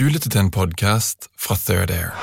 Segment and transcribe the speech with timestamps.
[0.00, 2.14] Du lytter til en podkast fra Third Air.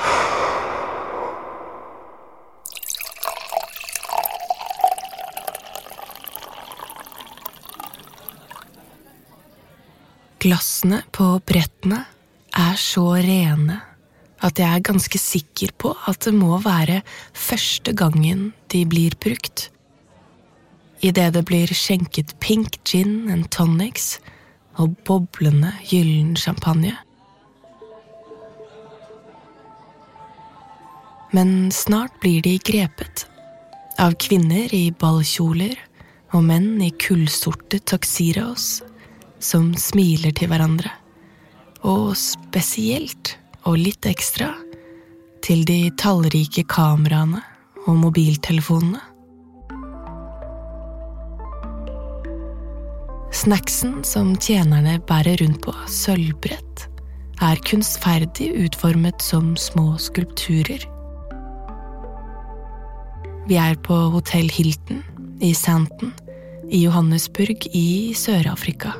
[10.42, 12.02] Glassene på brettene
[12.50, 13.78] er så rene
[14.42, 19.68] at jeg er ganske sikker på at det må være første gangen de blir brukt.
[20.98, 24.16] Idet det blir skjenket pink gin and tonics
[24.74, 26.98] og boblende gyllen champagne.
[31.30, 33.26] Men snart blir de grepet.
[33.98, 35.74] Av kvinner i ballkjoler
[36.32, 38.78] og menn i kullsorte tuxedos
[39.42, 40.90] som smiler til hverandre.
[41.84, 43.36] Og spesielt,
[43.68, 44.54] og litt ekstra,
[45.44, 47.42] til de tallrike kameraene
[47.84, 49.04] og mobiltelefonene.
[53.38, 56.88] Snacksen som tjenerne bærer rundt på sølvbrett,
[57.44, 60.88] er kunstferdig utformet som små skulpturer.
[63.48, 64.98] Vi er på Hotell Hilton
[65.40, 66.10] i Santon
[66.68, 68.90] i Johannesburg i Sør-Afrika.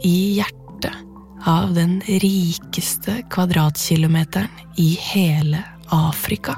[0.00, 0.96] I hjertet
[1.44, 4.48] av den rikeste kvadratkilometeren
[4.80, 5.60] i hele
[5.92, 6.54] Afrika.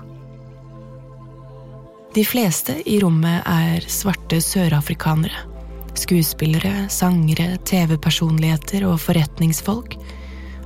[2.14, 5.42] De fleste i rommet er svarte sørafrikanere.
[5.98, 9.98] Skuespillere, sangere, TV-personligheter og forretningsfolk.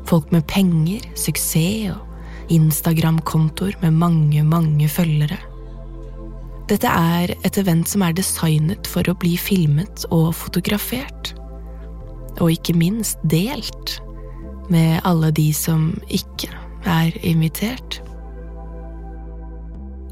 [0.05, 5.41] Folk med penger, suksess og Instagram-kontoer med mange, mange følgere.
[6.65, 11.35] Dette er et event som er designet for å bli filmet og fotografert.
[12.41, 13.99] Og ikke minst delt
[14.73, 16.49] med alle de som ikke
[16.89, 18.01] er invitert.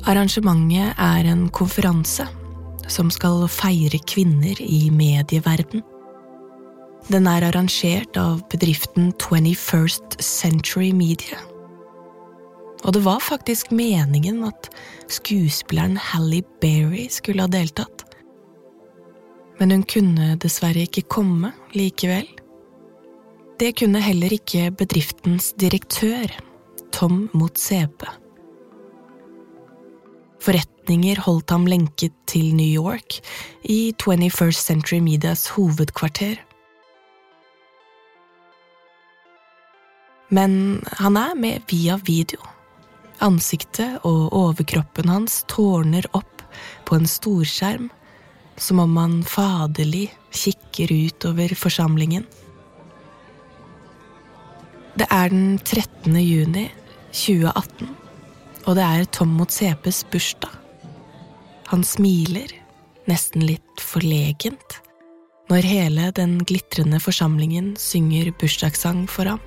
[0.04, 2.26] Arrangementet er en konferanse
[2.90, 5.84] som skal feire kvinner i medieverden.
[7.08, 11.40] Den er arrangert av bedriften 21st Century Media.
[12.82, 14.70] Og det var faktisk meningen at
[15.12, 18.06] skuespilleren Halle Berry skulle ha deltatt.
[19.60, 22.26] Men hun kunne dessverre ikke komme likevel.
[23.60, 26.32] Det kunne heller ikke bedriftens direktør,
[26.90, 28.10] Tom Motsepe.
[30.42, 33.20] Forretninger holdt ham lenket til New York,
[33.62, 36.40] i 21st Century Medias hovedkvarter.
[40.32, 42.42] Men han er med via video.
[43.20, 46.42] Ansiktet og overkroppen hans tårner opp
[46.88, 47.90] på en storskjerm,
[48.56, 52.24] som om han faderlig kikker ut over forsamlingen.
[54.96, 56.16] Det er den 13.
[56.20, 56.66] juni
[57.12, 57.88] 2018,
[58.66, 60.52] og det er Tom mot CPs bursdag.
[61.72, 62.50] Han smiler,
[63.08, 64.82] nesten litt forlegent,
[65.48, 69.40] når hele den glitrende forsamlingen synger bursdagssang for ham.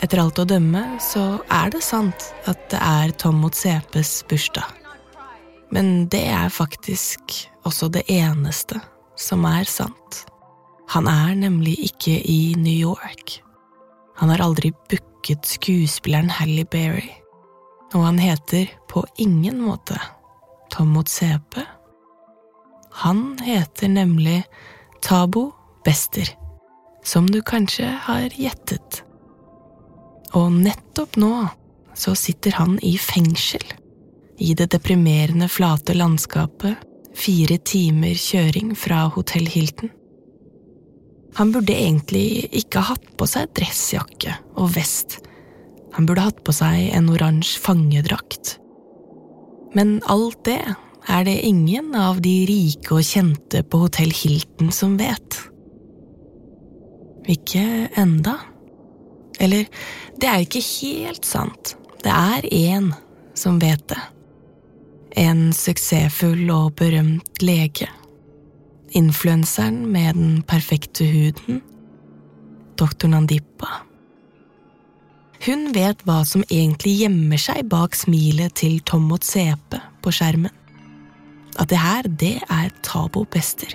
[0.00, 1.22] Etter alt å dømme så
[1.52, 4.64] er det sant at det er Tom mot CPs bursdag.
[5.70, 7.34] Men det er faktisk
[7.68, 8.80] også det eneste
[9.20, 10.24] som er sant.
[10.90, 13.36] Han er nemlig ikke i New York.
[14.18, 17.10] Han har aldri booket skuespilleren Halle Berry,
[17.92, 20.00] og han heter på ingen måte
[20.72, 21.60] Tom mot CP.
[23.04, 24.40] Han heter nemlig
[25.04, 25.50] Tabo
[25.84, 26.26] Bester,
[27.04, 29.04] som du kanskje har gjettet.
[30.38, 31.34] Og nettopp nå
[31.98, 33.64] så sitter han i fengsel,
[34.38, 36.78] i det deprimerende flate landskapet,
[37.16, 39.90] fire timer kjøring fra Hotell Hilton.
[41.38, 45.20] Han burde egentlig ikke hatt på seg dressjakke og vest,
[45.94, 48.56] han burde hatt på seg en oransje fangedrakt.
[49.74, 50.60] Men alt det
[51.10, 55.38] er det ingen av de rike og kjente på Hotell Hilton som vet.
[57.30, 57.62] Ikke
[57.98, 58.38] enda.
[59.40, 59.68] Eller,
[60.20, 61.74] det er ikke helt sant.
[62.04, 62.90] Det er én
[63.34, 64.00] som vet det.
[65.18, 67.88] En suksessfull og berømt lege.
[68.96, 71.62] Influenseren med den perfekte huden.
[72.78, 73.82] Doktor Nandipa.
[75.46, 80.52] Hun vet hva som egentlig gjemmer seg bak smilet til Tom Sepe på skjermen.
[81.58, 83.72] At det her, det er Tabo Bester.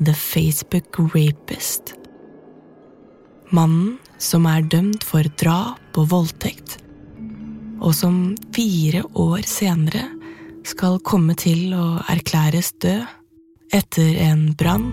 [0.00, 1.94] The Facebook Rapist.
[3.50, 6.76] Mannen som er dømt for drap og voldtekt,
[7.80, 10.04] og som fire år senere
[10.68, 13.08] skal komme til å erklæres død
[13.72, 14.90] etter en brann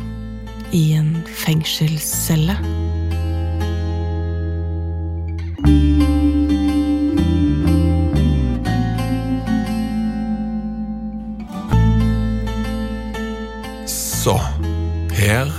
[0.72, 1.12] i en
[1.44, 2.56] fengselscelle.
[13.88, 14.38] Så,
[15.16, 15.52] her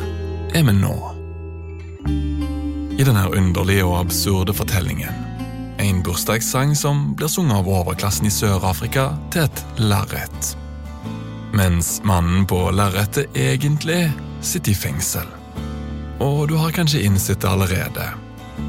[0.54, 1.17] er vi nå.
[2.98, 5.14] I denne underlige og absurde fortellingen.
[5.78, 10.48] En bursdagssang som blir sunget av overklassen i Sør-Afrika til et lerret.
[11.54, 14.08] Mens mannen på lerretet egentlig
[14.42, 15.30] sitter i fengsel.
[16.18, 18.10] Og du har kanskje innsett det allerede,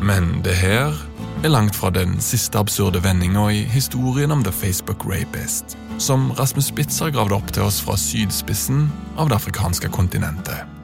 [0.06, 0.94] men det her
[1.42, 6.70] er langt fra den siste absurde vendinga i historien om The Facebook Rapist, som Rasmus
[6.70, 10.79] Spitz har gravd opp til oss fra sydspissen av det afrikanske kontinentet.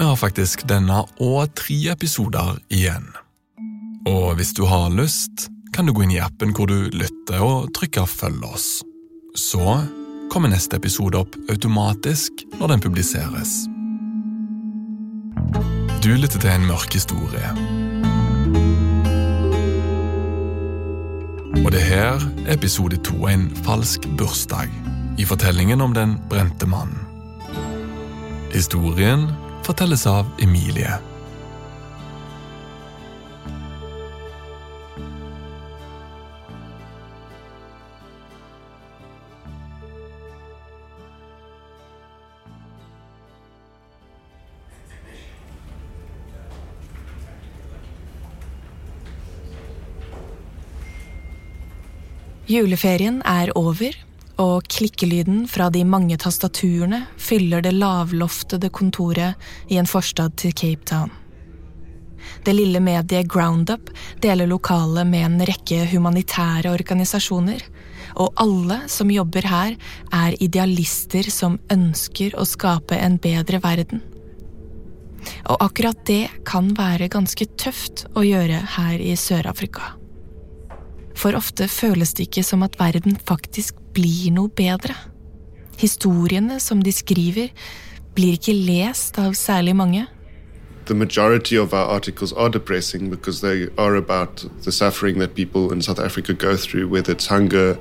[0.00, 3.04] Vi har faktisk denne og tre episoder igjen.
[4.08, 7.66] Og hvis du har lyst, kan du gå inn i appen hvor du lytter og
[7.76, 8.80] trykke 'følg oss'.
[9.36, 9.84] Så
[10.32, 13.68] kommer neste episode opp automatisk når den publiseres.
[16.00, 17.50] Du lytter til en mørk historie.
[21.60, 22.16] Og det her
[22.46, 24.72] er episode to, en falsk bursdag,
[25.18, 27.04] i fortellingen om den brente mannen.
[28.52, 29.28] Historien
[29.66, 30.98] fortelles av Emilie.
[52.50, 53.94] Juleferien er over,
[54.40, 59.36] og klikkelyden fra de mange tastaturene fyller det lavloftede kontoret
[59.68, 61.10] i en forstad til Cape Town.
[62.44, 63.90] Det lille mediet Groundup
[64.22, 67.62] deler lokalet med en rekke humanitære organisasjoner,
[68.20, 69.76] og alle som jobber her,
[70.12, 74.02] er idealister som ønsker å skape en bedre verden.
[75.52, 79.99] Og akkurat det kan være ganske tøft å gjøre her i Sør-Afrika.
[81.20, 84.96] For ofte føles det ikke som at verden faktisk blir noe bedre.
[85.80, 87.52] Historiene som de skriver,
[88.16, 90.06] blir ikke lest av særlig mange.
[90.90, 95.72] the majority of our articles are depressing because they are about the suffering that people
[95.72, 97.78] in South Africa go through, whether it's hunger,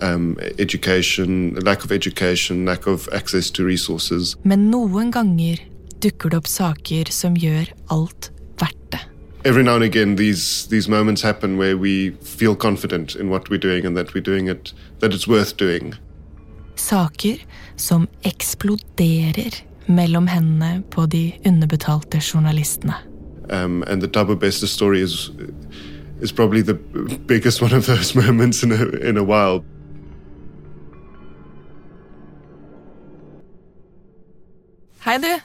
[0.00, 4.36] um, education, lack of education, lack of access to resources.
[4.42, 5.60] Men noen ganger
[6.00, 9.04] dukker det opp saker som gjør alt verdt det.
[9.46, 13.60] Every now and again, these these moments happen where we feel confident in what we're
[13.60, 15.94] doing and that we're doing it, that it's worth doing.
[16.74, 17.38] Saker
[17.76, 22.94] som eksploderer mellom hendene på de underbetalte journalistene.
[23.48, 25.30] Um, and the Dabo Bester story is
[26.20, 26.74] is probably the
[27.26, 29.64] biggest one of those moments in a in a while.
[35.04, 35.38] Hei, du!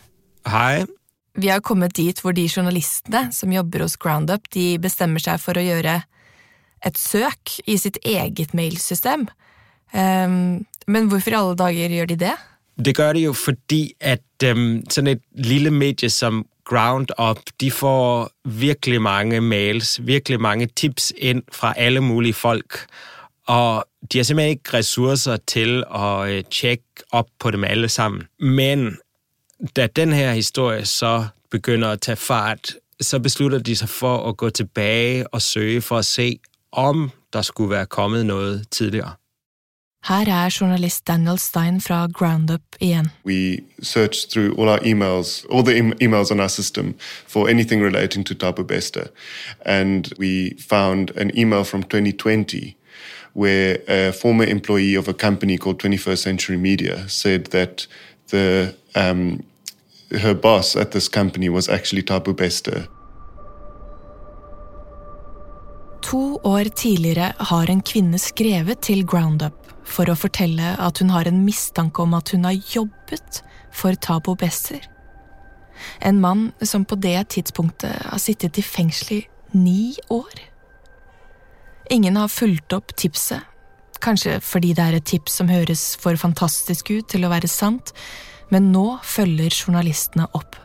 [0.46, 1.01] Hei.
[1.40, 5.58] Vi har kommet dit hvor de journalistene som jobber hos Groundup, de bestemmer seg for
[5.58, 6.02] å gjøre
[6.86, 9.28] et søk i sitt eget mailsystem.
[9.94, 12.36] Um, men hvorfor i alle dager gjør de det?
[12.82, 18.30] Det gjør det jo fordi, at um, sånn et lille medie som Groundup, de får
[18.46, 22.84] virkelig mange mails, virkelig mange tips inn fra alle mulige folk.
[23.52, 28.28] Og de har simpelthen ikke ressurser til å sjekke tjekke op på dem alle sammen.
[28.40, 28.98] Men
[29.76, 34.38] da den her historie så begynder at tage fart, så beslutter de sig for at
[34.38, 36.40] gå tilbage og søge for at se,
[36.72, 39.14] om der skulle være kommet noget tidligere.
[40.08, 43.08] Her er journalist Daniel Stein fra Groundup igjen.
[43.26, 46.96] We searched through all our emails, all the em- emails on our system
[47.28, 49.04] for anything relating to Dabo Bester,
[49.66, 52.76] and we found an email from 2020
[53.34, 57.88] where a former employee of a company called 21st Century Media said that
[58.32, 59.44] the um,
[60.18, 62.88] her boss at this company was actually Tabu Bester.
[66.02, 71.28] To år tidligere har en kvinne skrevet til Groundup for å fortelle at hun har
[71.28, 73.42] en mistanke om at hun har jobbet
[73.72, 74.82] for Tabo Besser.
[76.00, 79.22] En mann som på det tidspunktet har sittet i fengsel i
[79.54, 80.42] ni år.
[81.92, 83.42] Ingen har fulgt opp tipset,
[84.02, 87.94] kanskje fordi det er et tips som høres for fantastisk ut til å være sant,
[88.52, 90.58] men nå følger journalistene opp.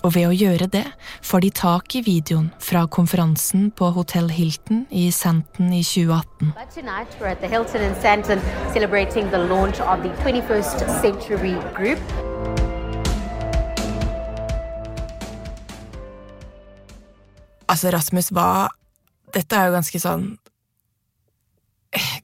[0.00, 0.86] Og ved å gjøre det
[1.26, 6.54] får de tak i videoen fra konferansen på Hotell Hilton i Santon i 2018.
[6.56, 8.40] But tonight we're at the Hilton in Santon
[8.72, 12.00] celebrating the launch of the 21st Century Group.
[17.70, 18.68] Altså, Rasmus, hva
[19.30, 20.24] Dette er jo ganske sånn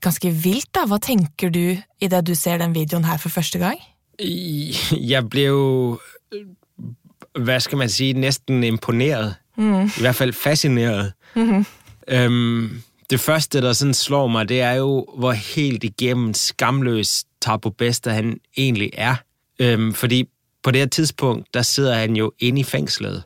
[0.02, 0.86] Ganske vilt, da.
[0.90, 3.78] Hva tenker du idet du ser den videoen her for første gang?
[4.18, 5.98] Jeg ble jo
[7.36, 9.36] Hva skal man si Nesten imponert.
[9.56, 9.88] Mm.
[9.88, 11.12] I hvert fall fascinert.
[11.34, 11.64] Mm -hmm.
[12.26, 17.70] um, det første der sånn slår meg, det er jo hvor helt igjennom skamløs Tabo
[17.70, 19.16] Besta han egentlig er.
[19.60, 20.28] Um, fordi
[20.62, 23.22] på det tidspunkt der sitter han jo inne i fengselet.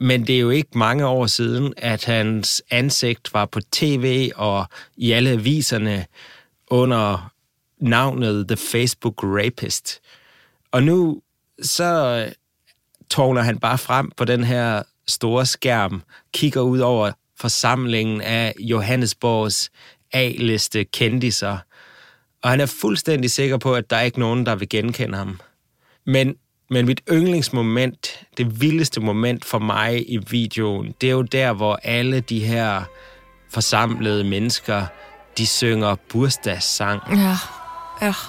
[0.00, 4.66] Men det er jo ikke mange år siden, at hans ansikt var på tv og
[4.96, 6.06] i alle aviserne
[6.70, 7.32] under
[7.80, 10.00] navnet The Facebook Rapist.
[10.72, 11.20] Og nu
[11.62, 12.28] så
[13.10, 16.02] tårner han bare frem på den her store skærm,
[16.34, 19.70] kigger ud over forsamlingen af Johannesborgs
[20.12, 21.58] A-liste kendiser,
[22.42, 25.40] og han er fuldstændig sikker på, at der er ikke nogen, der vil genkende ham.
[26.06, 26.36] Men
[26.70, 31.80] men mit yndlingsmoment, det vildeste moment for mig i videoen, det er jo der, hvor
[31.82, 32.82] alle de her
[33.50, 34.86] forsamlede mennesker,
[35.38, 37.02] de synger bursdagssang.
[37.10, 37.36] Ja,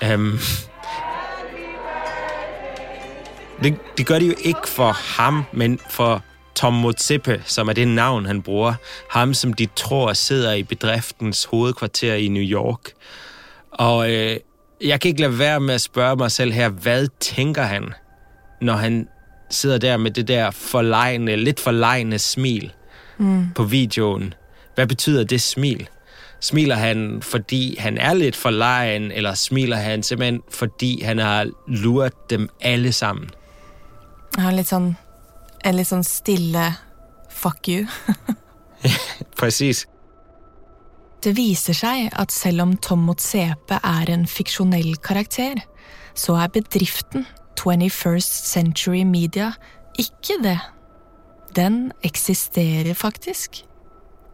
[0.01, 0.15] ja.
[0.15, 0.39] Um,
[3.63, 6.23] det, det gør de jo ikke for ham, men for
[6.55, 8.73] Tom Motsepe, som er det navn, han bruger.
[9.09, 12.91] Ham, som de tror sidder i bedriftens hovedkvarter i New York.
[13.71, 14.37] Og øh,
[14.81, 17.93] jeg kan ikke lade være med at spørge mig selv her, hvad tænker han?
[18.63, 19.07] når han
[19.49, 22.71] sidder der med det der forlegne, lidt forlegne smil
[23.17, 23.53] mm.
[23.55, 24.33] på videoen.
[24.75, 25.89] Hvad betyder det smil?
[26.39, 32.29] Smiler han, fordi han er lidt forlegen, eller smiler han simpelthen, fordi han har luret
[32.29, 33.29] dem alle sammen?
[34.35, 34.93] Han har litt sånn
[35.63, 36.73] En litt sånn stille
[37.31, 37.85] fuck you.
[39.39, 39.85] Presis.
[41.23, 45.61] Det viser seg at selv om Tom mot CP er en fiksjonell karakter,
[46.13, 47.25] så er bedriften
[47.59, 49.53] 21st Century Media
[49.99, 50.59] ikke det.
[51.55, 53.63] Den eksisterer faktisk.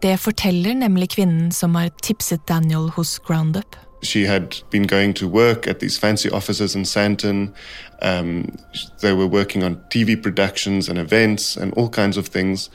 [0.01, 3.75] Det forteller nemlig kvinnen som har tipset Daniel hos Groundup.
[4.01, 7.53] She had been going to work at these fancy offices in Santon.
[8.01, 8.56] Um,
[9.01, 12.70] they were working on TV productions and events and all kinds of things,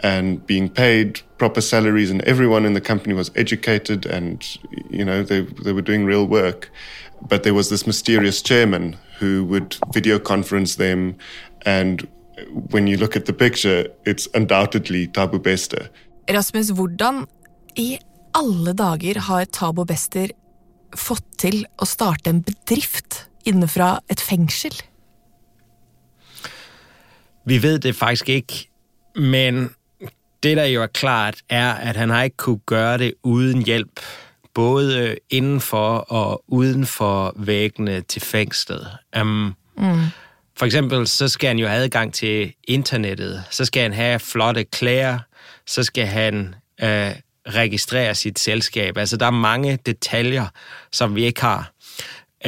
[0.00, 2.10] and being paid proper salaries.
[2.10, 4.46] And everyone in the company was educated, and
[4.90, 6.70] you know they they were doing real work.
[7.28, 11.16] But there was this mysterious chairman who would video conference them.
[11.66, 12.06] And
[12.70, 15.88] when you look at the picture, it's undoubtedly Tabu Bester.
[16.30, 17.26] Rasmus, hvordan
[17.76, 17.98] i
[18.34, 20.30] alle dager har Tabo Bester
[20.96, 24.74] fått til å starte en bedrift innenfra et fengsel?
[27.44, 28.68] Vi vet det faktisk ikke,
[29.16, 29.70] men
[30.42, 34.00] det der jo er klart, er at han har ikke kunnet gjøre det uten hjelp
[34.54, 38.88] både innenfor og utenfor væggene til fengselet.
[39.16, 40.04] Um, mm.
[40.56, 43.44] For eksempel så skal han jo ha adgang til internettet.
[43.50, 45.18] Så skal han ha flotte klær.
[45.66, 47.12] Så skal han uh,
[47.46, 48.98] registrere sitt selskap.
[48.98, 50.46] Altså, der er mange detaljer
[50.92, 51.72] som vi ikke har.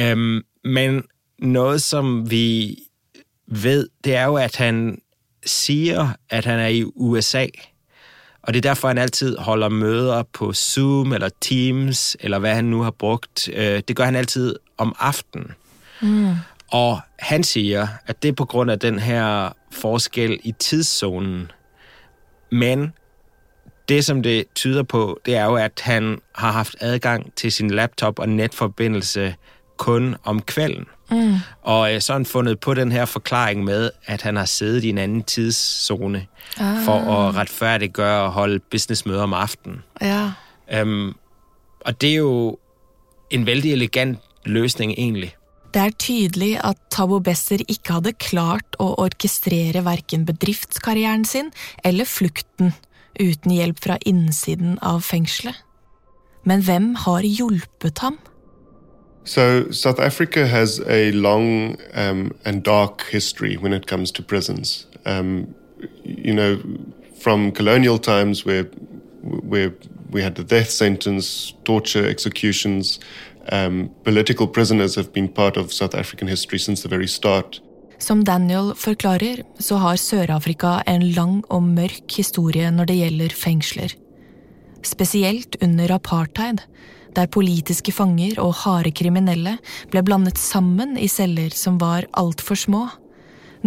[0.01, 1.03] Um, men
[1.41, 2.77] noe som vi
[3.47, 5.01] vet, det er jo at han
[5.45, 7.47] sier at han er i USA.
[8.41, 12.65] Og det er derfor han alltid holder møder på Zoom eller Teams, eller hva han
[12.65, 13.49] nu har brukt.
[13.53, 15.51] Øh, det gør han alltid om aftenen.
[16.01, 16.35] Mm.
[16.67, 21.51] Og han sier at det er på grunn av den her forskel i tidszonen.
[22.51, 22.93] Men
[23.89, 27.69] det som det tyder på, det er jo at han har haft adgang til sin
[27.69, 29.35] laptop og nettforbindelse
[29.81, 30.85] kun om kvelden.
[31.11, 31.35] Mm.
[31.61, 34.83] Og øh, så har han fundet på den her forklaring med, at han har siddet
[34.83, 36.85] i en anden tidszone ah.
[36.85, 39.83] for at retfærdiggøre og holde businessmøder om aftenen.
[40.01, 40.31] Ja.
[40.81, 41.15] Um,
[41.81, 42.57] og det er jo
[43.29, 45.35] en veldig elegant løsning, egentlig.
[45.73, 51.51] Det er tydelig at Tabo Besser ikke hadde klart å orkestrere verken bedriftskarrieren sin
[51.83, 52.73] eller flukten
[53.19, 55.55] uten hjelp fra innsiden av fengselet.
[56.43, 58.19] Men hvem har hjulpet ham?
[59.23, 64.87] So, South Africa has a long um, and dark history when it comes to prisons.
[65.05, 65.53] Um,
[66.03, 66.59] you know,
[67.19, 68.65] from colonial times where
[69.23, 69.71] where
[70.11, 72.99] we had the death sentence, torture, executions.
[73.51, 77.61] Um, political prisoners have been part of South African history since the very start.
[77.97, 83.93] Som Daniel forklarer, så har Sør-Afrika en lang og mørk historie når det gjelder fengsler.
[84.83, 86.63] Spesielt under apartheid,
[87.15, 89.57] der politiske fanger og harde kriminelle
[89.91, 92.87] ble blandet sammen i celler som var altfor små.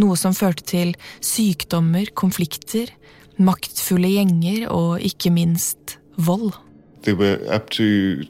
[0.01, 2.91] Noe som førte til sykdommer, konflikter,
[3.39, 6.55] maktfulle gjenger og ikke minst vold.
[7.03, 8.25] There were up to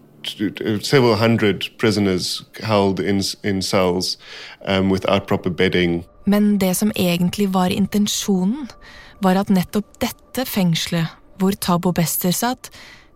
[0.83, 4.19] several hundred prisoners held in, in cells
[4.67, 6.05] um, without proper bedding.
[6.27, 8.69] Men det som egentlig var intensjonen,
[9.21, 12.71] var at nettopp dette fengselet, hvor Tabo Bester satt,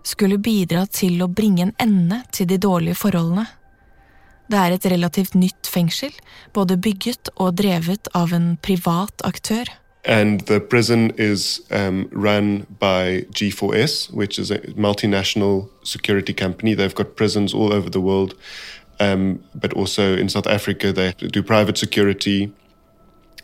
[0.06, 3.46] skulle bidra til å bringe en ende til de dårlige forholdene.
[4.48, 6.14] Det er et relativt nytt fengsel,
[6.56, 9.68] både bygget og drevet av en privat aktør.
[10.04, 16.74] And the prison is um, run by G4S, which is a multinational security company.
[16.74, 18.34] They've got prisons all over the world,
[19.00, 22.50] um, but also in South Africa, they do private security,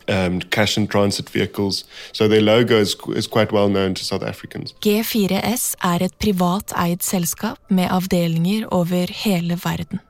[0.09, 1.85] um, cash and transit vehicles.
[2.13, 4.75] So their logo is, is quite well known to South Africans.
[4.81, 10.01] G4S er et privateid selskap med avdelinger over hele verden.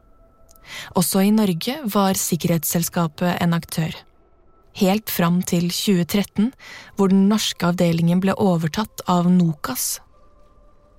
[0.95, 3.95] Også i Norge var sikkerhetsselskapet en aktør
[4.79, 6.53] helt fram til 2013,
[6.97, 10.01] hvor den norske avdelingen ble overtatt av Nokas.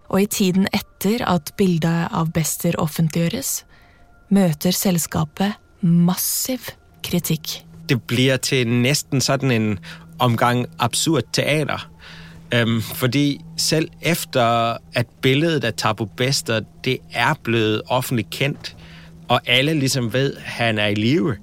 [0.09, 3.63] Og i tiden etter at bildet av Bester offentliggjøres,
[4.33, 6.71] møter selskapet massiv
[7.05, 7.59] kritikk.
[7.89, 9.67] Det blir til nesten sånn en
[10.19, 11.87] omgang absurd teater.
[12.53, 18.75] Øhm, fordi selv efter at billedet av Tabu Bester det er blevet offentlig kjent,
[19.27, 21.35] og alle liksom vet han er i live,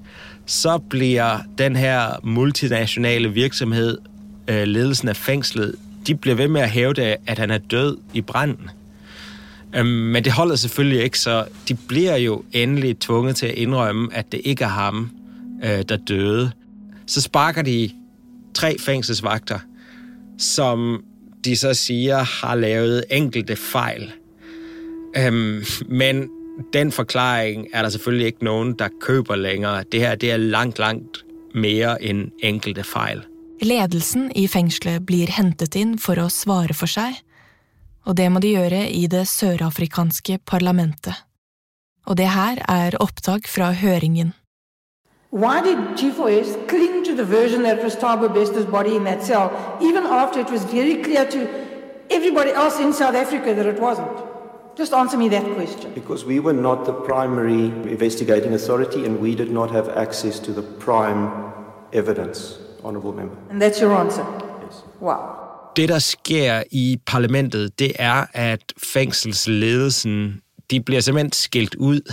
[0.46, 3.98] så bliver den her multinationale virksomhed,
[4.48, 5.74] øh, ledelsen af fængslet,
[6.06, 8.70] de bliver ved med at hævde, at han er død i branden.
[9.74, 14.08] Øhm, men det holder selvfølgelig ikke, så de bliver jo endelig tvunget til at indrømme,
[14.12, 15.10] at det ikke er ham,
[15.64, 16.52] øh, der døde.
[17.06, 17.90] Så sparker de
[18.54, 19.58] tre fængselsvagter,
[20.38, 21.04] som
[21.44, 24.12] de så siger har lavet enkelte fejl.
[25.16, 26.28] Øhm, men
[26.72, 29.82] den forklaring er der selvfølgelig ikke noen der køber lenger.
[29.82, 33.22] Det her det er langt, langt mer enn enkelte feil.
[33.62, 37.14] Ledelsen i fengselet blir hentet inn for å svare for seg,
[38.06, 41.14] og det må de gjøre i det sørafrikanske parlamentet.
[42.06, 44.32] Og det her er opptak fra høringen.
[45.32, 49.48] Why did G4S cling to the version that was Thabo Bester's body in that cell,
[49.80, 51.48] even after it was very clear to
[52.10, 54.12] everybody else in South Africa that it wasn't?
[54.76, 55.90] Just answer me that question.
[55.94, 60.52] Because we were not the primary investigating authority and we did not have access to
[60.52, 61.30] the prime
[61.94, 63.36] evidence, honorable member.
[63.48, 64.26] And that's your answer?
[64.66, 64.84] Yes.
[65.00, 65.36] Wow.
[65.76, 70.40] Det, der sker i parlamentet, det er, at fængselsledelsen
[70.70, 72.12] de bliver simpelthen skilt ud.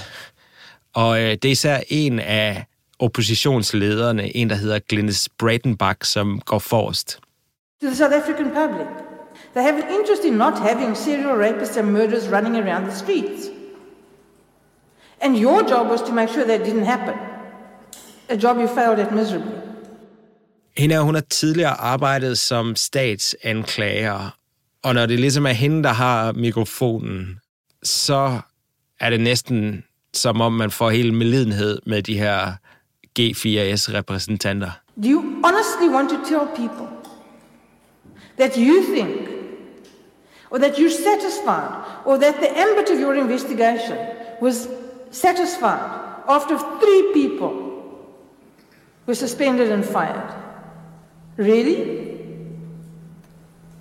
[0.93, 2.65] Og øh, det er især en af
[2.99, 7.19] oppositionslederne, en der hedder Glennis Bradenbach, som går forrest.
[7.81, 8.87] To the South African public.
[9.53, 13.49] They have an interest in not having serial rapists and murderers running around the streets.
[15.21, 17.15] And your job was to make sure that didn't happen.
[18.29, 19.51] A job you failed at miserably.
[20.77, 24.35] Hende hun har tidligere arbejdet som statsanklager,
[24.83, 27.39] og når det ligesom er hende, der har mikrofonen,
[27.83, 28.39] så
[28.99, 29.83] er det næsten
[30.13, 32.53] som om man får hele medlidenhed med de her
[33.15, 34.71] G4S-repræsentanter.
[35.01, 36.87] Do you honestly want to tell people
[38.37, 39.39] that you think
[40.51, 43.97] or that you're satisfied, or that the ambit of your investigation
[44.41, 44.67] was
[45.11, 47.53] satisfied after three people
[49.05, 50.33] were suspended and fired.
[51.37, 52.17] Really?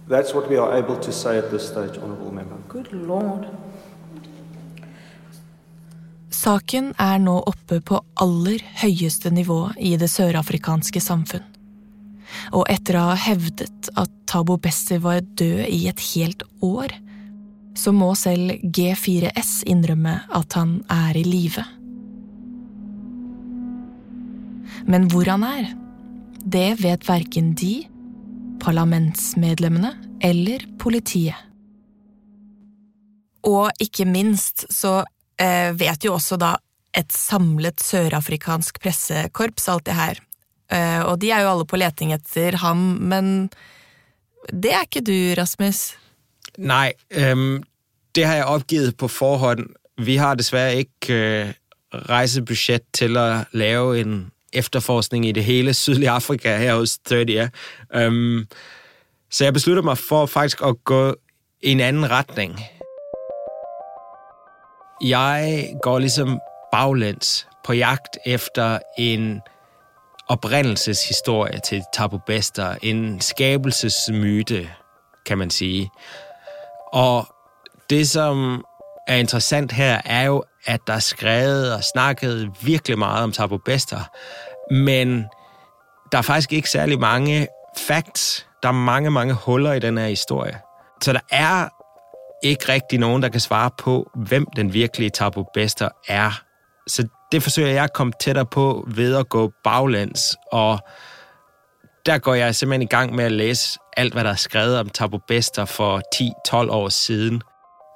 [0.08, 2.56] That's what we are able to say at this stage, Honourable Member.
[2.68, 3.46] Good Lord.
[6.38, 11.46] Saken er nå oppe på aller høyeste nivå i det sørafrikanske samfunn.
[12.54, 16.94] Og etter å ha hevdet at Tabo Besser var død i et helt år,
[17.78, 21.64] så må selv G4S innrømme at han er i live.
[24.86, 25.74] Men hvor han er,
[26.44, 27.82] det vet verken de,
[28.62, 31.36] parlamentsmedlemmene eller politiet.
[33.48, 35.00] Og ikke minst så
[35.38, 36.56] vet jo også da
[36.98, 40.20] et samlet sørafrikansk pressekorps alt det her.
[40.72, 43.48] Eh, og de er jo alle på leting etter ham, men
[44.52, 45.92] det er ikke du, Rasmus.
[46.58, 47.62] Nei, um,
[48.16, 49.68] det har jeg oppgitt på forhånd.
[50.00, 51.52] Vi har dessverre ikke uh,
[52.08, 54.18] reisebudsjett til å lave en
[54.56, 57.50] efterforskning i det hele sydlige Afrika her hos 30
[57.92, 58.44] Um,
[59.32, 61.02] så jeg beslutter meg for faktisk å gå
[61.64, 62.54] i en annen retning.
[65.00, 66.40] Jeg går ligesom
[66.72, 69.40] baglæns på jagt efter en
[70.28, 74.70] oprindelseshistorie til Tabu Bester, en skabelsesmyte,
[75.26, 75.90] kan man sige.
[76.92, 77.26] Og
[77.90, 78.64] det, som
[79.06, 83.58] er interessant her, er jo, at der er skrevet og snakket virkelig meget om Tabu
[83.64, 84.00] Bester,
[84.74, 85.24] men
[86.12, 88.46] der er faktisk ikke særlig mange facts.
[88.62, 90.58] Der er mange, mange huller i den her historie.
[91.02, 91.68] Så der er
[92.42, 96.42] ikke rigtig nogen, der kan svare på, hvem den virkelige Tabo Bester er.
[96.86, 100.78] Så det forsøger jeg at komme tættere på ved at gå baglæns, og
[102.06, 104.88] der går jeg simpelthen i gang med at læse alt, hvad der er skrevet om
[104.88, 106.00] Tabo Bester for
[106.64, 107.42] 10-12 år siden.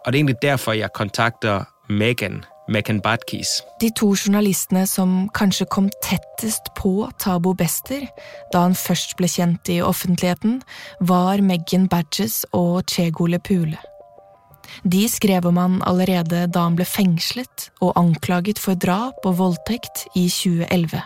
[0.05, 3.49] Og det er egentlig derfor, jeg kontakter Megan, Megan Batkis.
[3.81, 8.07] De to journalistene som kanskje kom tettest på Tabo Bester
[8.53, 10.63] da han først ble kjent i offentligheten,
[11.01, 13.79] var Megan Badges og Chegole Pule.
[14.85, 20.07] De skrev om han allerede da han ble fengslet og anklaget for drap og voldtekt
[20.15, 21.03] i 2011.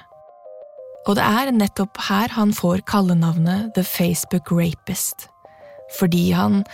[1.06, 5.28] Og det er nettopp her han får kallenavnet The Facebook Rapist,
[5.98, 6.64] fordi han,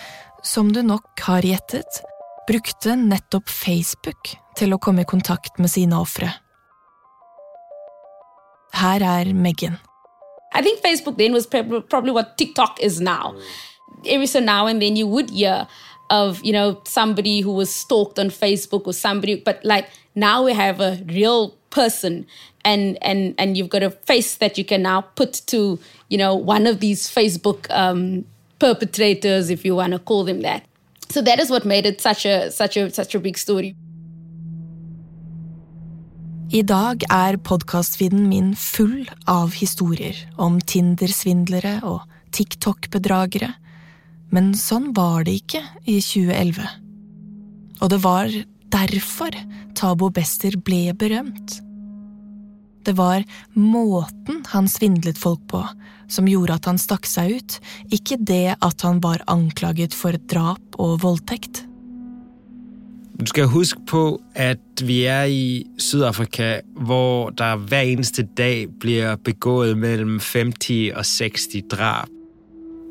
[0.42, 2.00] som du nok har gjettet,
[2.48, 6.30] brukte nettopp Facebook til å komme i kontakt med sine ofre.
[8.72, 9.76] Her er Megan.
[10.54, 13.36] I think Facebook then was probably what TikTok is now.
[14.06, 15.66] Every so now and then you would hear
[16.10, 20.52] of you know somebody who was stalked on Facebook or somebody, but like now we
[20.52, 22.26] have a real person
[22.64, 26.34] and and and you've got a face that you can now put to you know
[26.34, 28.24] one of these Facebook um,
[28.58, 30.64] perpetrators, if you want to call them that.
[31.10, 33.74] So that is what made it such a such a such a big story.
[36.52, 42.02] I dag er podkastfeeden min full av historier om Tinder-svindlere og
[42.36, 43.54] TikTok-bedragere,
[44.32, 46.64] men sånn var det ikke i 2011.
[47.82, 48.32] Og det var
[48.72, 49.36] derfor
[49.76, 51.58] Tabo Bester ble berømt.
[52.82, 53.22] Det var
[53.54, 55.60] måten han svindlet folk på
[56.12, 57.58] som gjorde at han stakk seg ut,
[57.94, 61.64] ikke det at han var anklaget for drap og voldtekt.
[63.22, 69.14] Du skal huske på, at vi er i Sydafrika, hvor der hver eneste dag blir
[69.24, 72.21] begået mellom 50 og 60 drab.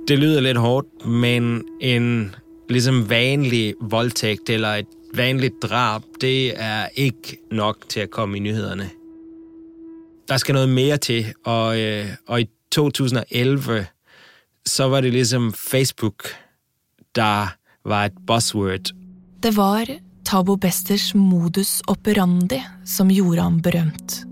[0.08, 2.36] Det lyder lidt hårdt, men en
[2.70, 8.40] ligesom vanlig voldtægt eller et vanligt drab, det er ikke nok til at komme i
[8.40, 8.90] nyhederne.
[10.28, 13.86] Der skal noget mere til, og, øh, og i 2011,
[14.66, 16.28] så var det ligesom Facebook,
[17.16, 18.94] der var et buzzword.
[19.44, 19.86] Det var
[20.26, 24.24] Tabo Besters modus operandi som gjorde ham berømt.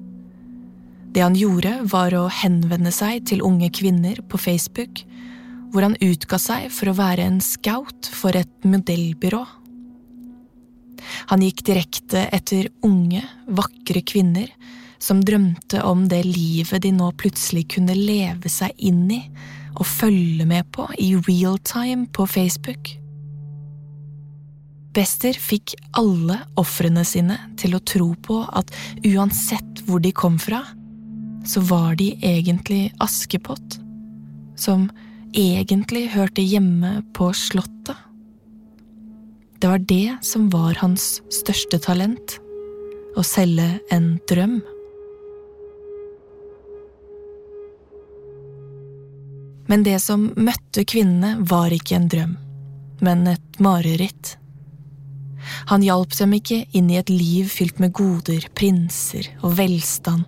[1.16, 5.02] Det han gjorde, var å henvende seg til unge kvinner på Facebook,
[5.72, 9.44] hvor han utga seg for å være en scout for et modellbyrå.
[11.32, 14.50] Han gikk direkte etter unge, vakre kvinner
[15.00, 19.22] som drømte om det livet de nå plutselig kunne leve seg inn i
[19.80, 22.96] og følge med på i real time på Facebook.
[24.96, 28.74] Bester fikk alle ofrene sine til å tro på at
[29.06, 30.64] uansett hvor de kom fra,
[31.48, 33.78] så var de egentlig Askepott,
[34.60, 34.90] som
[35.34, 37.98] egentlig hørte hjemme på Slottet.
[39.60, 42.38] Det var det som var hans største talent,
[43.18, 44.60] å selge en drøm.
[49.70, 52.38] Men det som møtte kvinnene, var ikke en drøm,
[53.04, 54.38] men et mareritt.
[55.70, 60.26] Han hjalp dem ikke inn i et liv fylt med goder, prinser og velstand.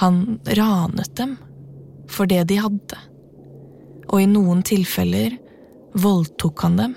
[0.00, 1.36] Han ranet dem
[2.10, 2.98] for det de hadde.
[4.10, 5.36] Og i noen tilfeller
[6.02, 6.96] voldtok han dem.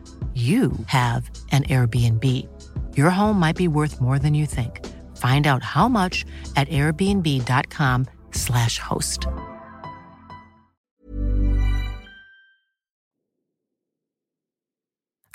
[0.33, 2.47] you have an Airbnb.
[2.95, 4.79] Your home might be worth more than you think.
[5.17, 6.23] Find out how much
[6.55, 9.27] at airbnb.com/slash host.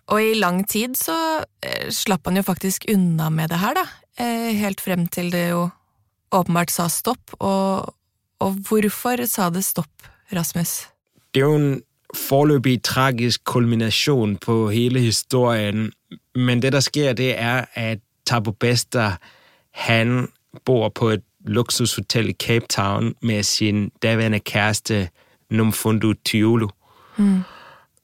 [0.07, 1.15] Og i lang tid så
[1.67, 3.87] eh, slapp han jo faktisk unna med det her, da.
[4.23, 5.67] Eh, helt frem til det jo
[6.35, 7.35] åpenbart sa stopp.
[7.41, 7.91] Og,
[8.41, 10.87] og hvorfor sa det stopp, Rasmus?
[11.35, 11.83] Det er jo en
[12.17, 15.93] foreløpig tragisk kulminasjon på hele historien,
[16.35, 19.13] men det, der sker, det er, at Tabo Bester,
[19.71, 20.29] han
[20.65, 25.09] bor på et luksushotel i Cape Town med sin daværende kæreste
[25.51, 26.69] Numfundu Tiolo.
[27.17, 27.43] Mm.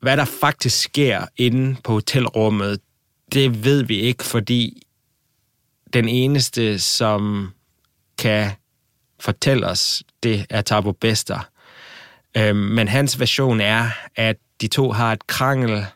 [0.00, 2.80] Hva der faktisk sker inne på hotelrummet,
[3.32, 4.82] det ved vi ikke, fordi
[5.92, 7.50] den eneste, som
[8.18, 8.50] kan
[9.20, 11.48] fortælle oss, det er Tabo Bester.
[12.36, 15.86] Øhm, men hans version er, at de to har et krangel.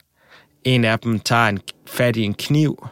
[0.64, 2.86] En af dem tager en fat i en kniv,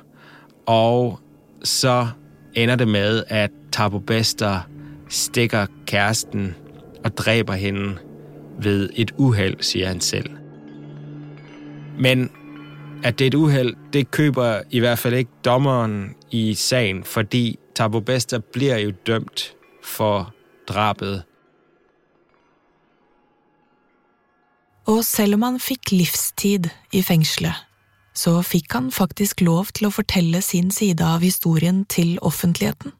[0.66, 1.20] og
[1.64, 2.09] så
[2.54, 4.61] ender det med, at Tabo Bester
[5.09, 6.54] stikker kæresten
[7.04, 7.98] og dræber hende
[8.59, 10.30] ved et uheld, siger han selv.
[11.98, 12.30] Men
[13.02, 17.59] at det er et uheld, det køber i hvert fald ikke dommeren i sagen, fordi
[17.74, 20.35] Tabo Bester bliver jo dømt for
[20.68, 21.22] drabet
[24.90, 27.57] Og selv om han fikk livstid i fengselet,
[28.14, 32.92] så fikk han faktisk lov til å fortelle sin side av historien til offentligheten.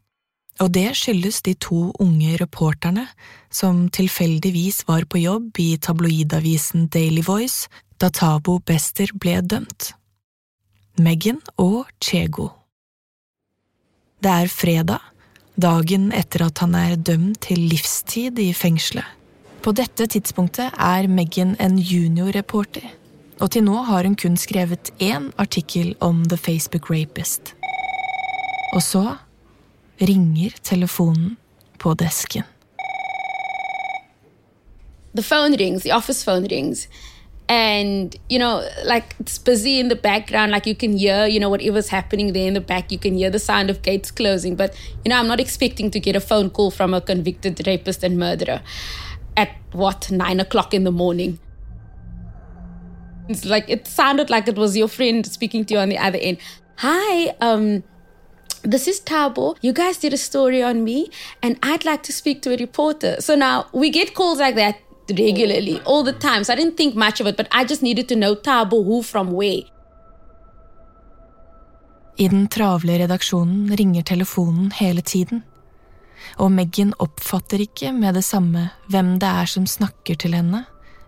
[0.63, 3.09] Og det skyldes de to unge reporterne
[3.51, 7.69] som tilfeldigvis var på jobb i tabloidavisen Daily Voice
[7.99, 9.93] da Tabo Bester ble dømt.
[10.99, 12.53] Megan og Chego.
[14.23, 15.03] Det er fredag,
[15.59, 19.05] dagen etter at han er dømt til livstid i fengselet.
[19.65, 22.85] På dette tidspunktet er Meghan en juniorreporter,
[23.41, 27.55] og til nå har hun kun skrevet én artikkel om The Facebook Rapist.
[28.77, 29.05] Og så
[30.03, 31.39] ringer telefonen
[31.81, 32.45] på desken.
[35.17, 36.87] The phone rings, the office phone rings.
[37.49, 41.49] And, you know, like it's busy in the background, like you can hear, you know,
[41.49, 42.93] whatever's happening there in the back.
[42.93, 44.57] You can hear the sound of gates closing.
[44.57, 44.75] But,
[45.05, 48.19] you know, I'm not expecting to get a phone call from a convicted rapist and
[48.19, 48.61] murderer.
[49.37, 51.39] At what nine o'clock in the morning.
[53.29, 56.19] It's like it sounded like it was your friend speaking to you on the other
[56.19, 56.39] end.
[56.79, 57.83] Hi, um,
[58.63, 59.57] this is Tabo.
[59.63, 61.11] You guys did a story on me,
[61.43, 63.21] and I'd like to speak to a reporter.
[63.21, 64.77] So now we get calls like that
[65.09, 66.45] regularly, all the time.
[66.45, 69.03] So I didn't think much of it, but I just needed to know Tabo who
[69.03, 69.63] from where.
[72.17, 73.07] I den travle
[73.77, 75.45] ringer telefonen hele tiden.
[76.39, 80.65] Og Meghan oppfatter ikke med det samme hvem det er som snakker til henne,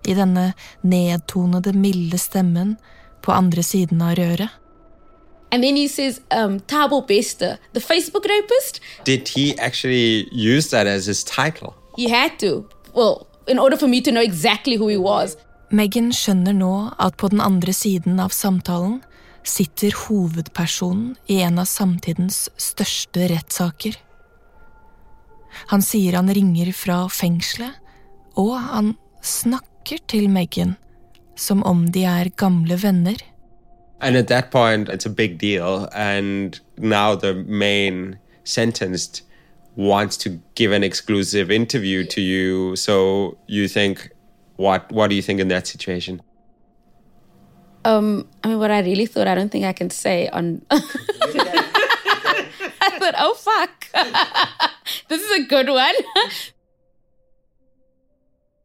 [0.06, 0.52] i denne
[0.86, 2.76] nedtonede, milde stemmen
[3.22, 4.50] på andre siden av røret.
[5.52, 8.80] And then he says, um, Tabo Bester, the Facebook rapist.
[9.04, 11.74] Did he actually use that as his title?
[11.96, 12.68] He had to.
[12.94, 15.36] Well, in order for me to know exactly who he was.
[15.70, 19.00] Megan skjønner nå at på den andre siden av samtalen
[19.46, 23.96] sitter hovedpersonen i en av samtidens største rettssaker.
[25.72, 27.76] Han sier han ringer fra fengselet,
[28.36, 30.76] og han snakker til Megan
[31.36, 33.16] som om de er gamle venner.
[34.00, 35.88] And at that point, it's a big deal.
[35.92, 39.22] And now the main sentenced
[39.76, 42.76] wants to give an exclusive interview to you.
[42.76, 44.10] So you think,
[44.56, 46.20] what what do you think in that situation?
[47.84, 50.62] Um, I mean, what I really thought, I don't think I can say on.
[50.70, 50.80] I
[52.98, 53.88] thought, oh fuck,
[55.08, 55.96] this is a good one.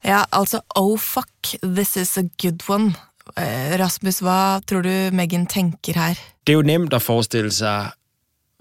[0.04, 2.94] ja, altså, oh fuck, this is a good one.
[3.38, 6.14] Eh, Rasmus, hva tror du Megan tenker her?
[6.48, 7.92] Det er jo nemt å forestille seg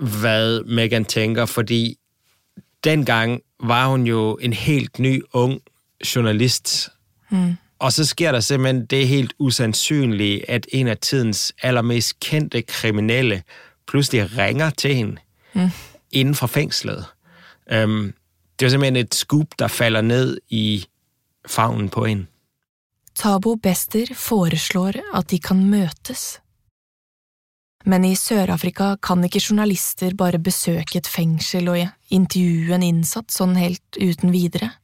[0.00, 1.96] hva Megan tenker, fordi
[2.84, 5.60] den gang var hun jo en helt ny, ung
[6.04, 6.88] journalist.
[7.30, 7.56] Mm.
[7.80, 13.42] Og så sker der simpelthen det helt usannsynlige at en av tidens allermest kendte kriminelle
[13.88, 15.16] plutselig ringer til henne
[15.54, 15.70] Mm.
[16.12, 16.46] inden for
[17.70, 18.12] Um,
[18.58, 20.84] det er simpelthen et scoop, der falder ned i
[21.46, 22.26] favnen på hende.
[23.14, 26.40] Tabo Bester foreslår at de kan møtes.
[27.84, 33.56] Men i Sør-Afrika kan ikke journalister bare besøke et fengsel og intervjue en innsatt sånn
[33.56, 34.74] helt uten videre.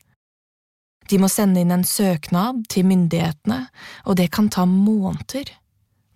[1.10, 3.66] De må sende inn en søknad til myndighetene,
[4.08, 5.52] og det kan ta måneder,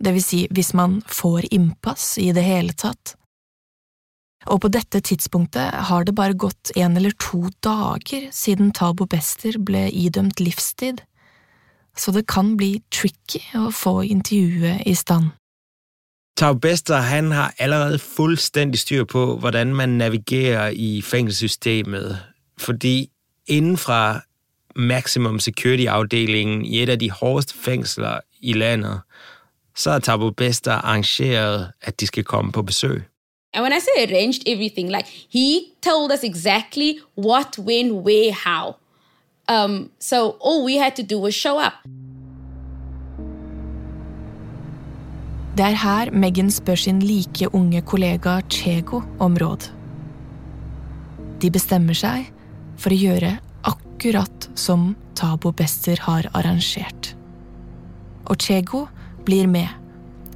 [0.01, 3.15] det vil si hvis man får innpass i det hele tatt.
[4.49, 9.59] Og på dette tidspunktet har det bare gått en eller to dager siden Tabo Bester
[9.61, 11.03] ble idømt livstid
[11.97, 15.31] så det kan bli tricky å få intervjuet i stand.
[16.37, 22.17] Tau Bester han har allerede fullstendig styr på, hvordan man navigerer i fengselssystemet,
[22.59, 23.11] fordi
[23.47, 24.21] innenfra
[24.77, 29.01] maximum security-afdelingen i et av de hårdeste fengsler i landet,
[29.77, 33.03] så har Tabo Bester arrangeret, at de skal komme på besøg.
[33.53, 38.77] And when I say arranged everything, like he told us exactly what, when, where, how.
[39.49, 41.75] Um, so all we had to do was show up.
[45.57, 49.67] Det er her Megan spør sin like unge kollega Chego om råd.
[51.43, 52.31] De bestemmer seg
[52.79, 53.33] for å gjøre
[53.67, 57.15] akkurat som Tabo Bester har arrangert.
[58.31, 58.87] Og Chego
[59.27, 59.69] blir med,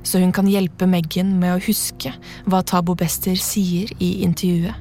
[0.04, 2.14] så hun kan hjelpe Megan med å huske
[2.46, 4.76] hva Tabo Bester sier i intervjuet.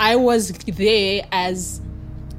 [0.00, 1.80] I was there as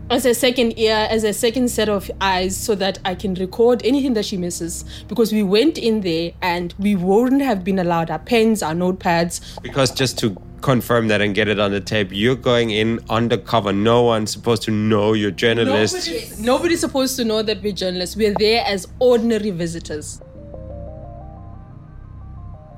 [0.10, 3.82] as a second ear, as a second set of eyes, so that I can record
[3.86, 4.86] anything that she misses.
[5.08, 9.62] Because we went in there and we wouldn't have been allowed our pens, our notepads.
[9.62, 13.74] Because just to confirm that and get it on the tape, you're going in undercover.
[13.74, 16.08] No one's supposed to know you're journalists.
[16.08, 18.16] Nobody's, nobody's supposed to know that we're journalists.
[18.16, 20.22] We're there as ordinary visitors.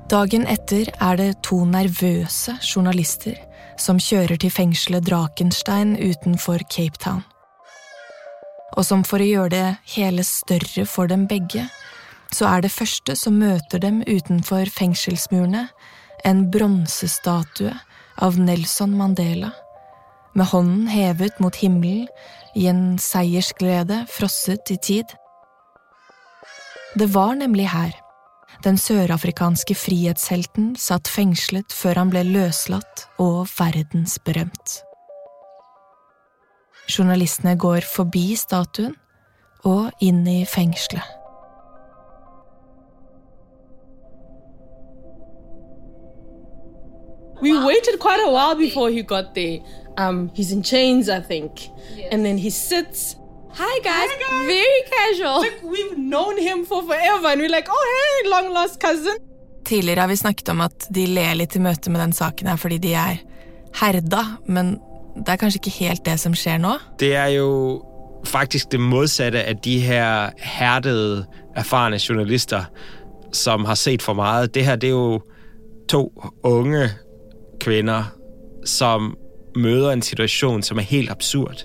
[0.05, 3.39] Dagen etter er det to nervøse journalister
[3.81, 7.23] som kjører til fengselet Drakenstein utenfor Cape Town.
[8.77, 11.65] Og som for å gjøre det hele større for dem begge,
[12.29, 15.65] så er det første som møter dem utenfor fengselsmurene,
[16.25, 17.73] en bronsestatue
[18.21, 19.55] av Nelson Mandela,
[20.37, 22.05] med hånden hevet mot himmelen
[22.53, 25.17] i en seiersglede frosset i tid.
[26.93, 28.04] Det var nemlig her
[28.63, 34.79] den sørafrikanske frihetshelten satt fengslet før han ble løslatt og verdensberømt.
[36.89, 38.95] Journalistene går forbi statuen
[39.65, 41.05] og inn i fengselet.
[47.41, 49.59] We waited quite a while before he got there.
[49.97, 51.69] Um, he's in chains, I think.
[52.11, 53.17] And then he sits.
[53.57, 54.11] Hi guys.
[54.47, 55.39] Very casual.
[55.39, 59.17] Like we've known him for forever, and we're like, oh hey, long lost cousin.
[59.65, 62.59] Tidligere har vi snakket om at de ler litt i møte med den saken her
[62.59, 63.21] fordi de er
[63.79, 64.75] herda, men
[65.15, 66.75] det er kanskje ikke helt det som skjer nå?
[66.99, 67.79] Det er jo
[68.27, 71.23] faktisk det modsatte av de her herdede,
[71.55, 72.67] erfarne journalister,
[73.31, 74.49] som har sett for mye.
[74.51, 75.21] Det her, det er jo
[75.87, 76.09] to
[76.43, 76.89] unge
[77.63, 78.11] kvinder,
[78.67, 79.13] som
[79.55, 81.63] møter en situasjon som er helt absurd.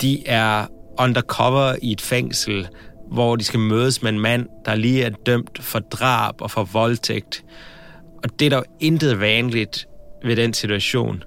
[0.00, 0.66] De er
[0.98, 2.68] undercover i et fængsel,
[3.10, 6.64] hvor de skal mødes med en mand, der lige er dømt for drab og for
[6.64, 7.44] voldtægt.
[8.24, 9.88] Og det er der jo intet vanligt
[10.24, 11.22] ved den situation.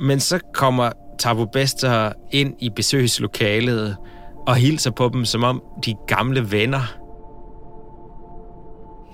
[0.00, 3.96] Men så kommer Tabo Bester ind i besøgslokalet,
[4.46, 6.96] og hilser på dem, som om de er gamle venner.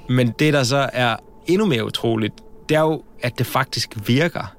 [0.08, 1.16] Men det, der så er
[1.46, 2.34] endnu mere utroligt,
[2.68, 4.54] det er jo, at det faktisk virker.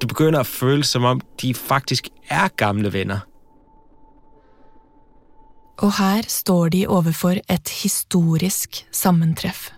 [0.00, 3.18] Det begynder at føles, som om de faktisk er gamle venner.
[5.80, 9.70] Og her står de overfor et historisk sammentreff.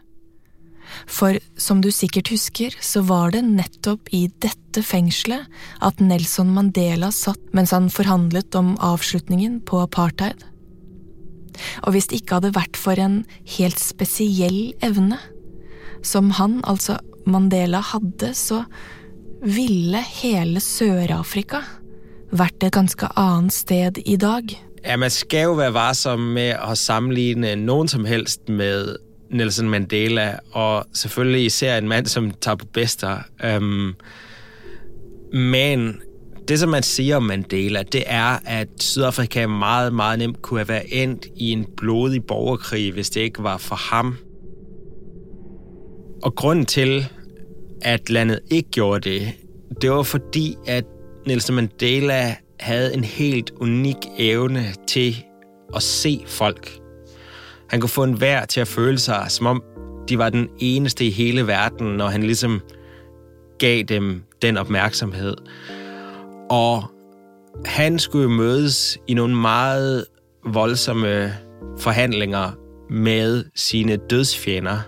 [1.08, 5.46] For som du sikkert husker, så var det nettopp i dette fengselet
[5.80, 10.42] at Nelson Mandela satt mens han forhandlet om avslutningen på apartheid.
[11.84, 13.22] Og hvis det ikke hadde vært for en
[13.56, 15.20] helt spesiell evne,
[16.02, 16.98] som han, altså
[17.30, 18.64] Mandela, hadde, så
[19.42, 21.62] ville hele Sør-Afrika
[22.32, 24.50] vært et ganske annet sted i dag.
[24.84, 28.96] Ja, man skal jo være varsom med at sammenligne nogen som helst med
[29.30, 33.18] Nelson Mandela, og selvfølgelig især en mand som Thabo Bester.
[33.56, 33.94] Um,
[35.32, 36.02] men
[36.48, 40.68] det, som man siger om Mandela, det er, at Sydafrika meget, meget nemt kunne have
[40.68, 44.16] været endt i en blodig borgerkrig, hvis det ikke var for ham.
[46.22, 47.06] Og grunden til,
[47.82, 49.32] at landet ikke gjorde det,
[49.82, 50.84] det var fordi, at
[51.26, 55.24] Nelson Mandela havde en helt unik evne til
[55.74, 56.70] at se folk.
[57.68, 59.62] Han kunne få en vær til at føle sig, som om
[60.08, 62.60] de var den eneste i hele verden, når han ligesom
[63.58, 65.36] gav dem den opmærksomhed.
[66.50, 66.84] Og
[67.64, 70.04] han skulle mødes i nogle meget
[70.46, 71.34] voldsomme
[71.78, 72.50] forhandlinger
[72.90, 74.80] med sine dødsfjender.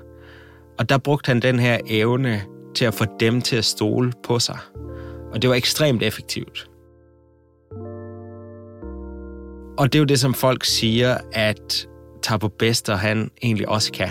[0.79, 2.43] Og der brugte han den her evne
[2.75, 4.59] til at få dem til at stole på sig.
[5.33, 6.68] Og det var ekstremt effektivt.
[9.79, 11.89] Og det er jo det, som folk siger, at
[12.22, 14.09] Thabo Bester han egentlig også kan.